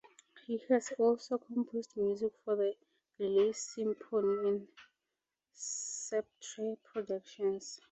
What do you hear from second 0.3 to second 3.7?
He has also composed music for the Raleigh